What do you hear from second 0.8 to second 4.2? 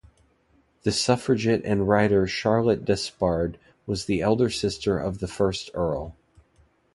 The suffragette and writer Charlotte Despard was the